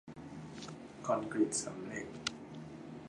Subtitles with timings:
[1.05, 2.07] คอนกรีตเสริมเหล็ก